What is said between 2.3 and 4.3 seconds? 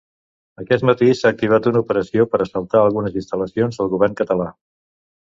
per assaltar algunes instal·lacions del govern